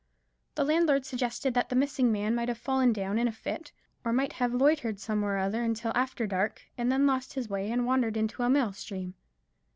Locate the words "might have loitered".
4.11-4.99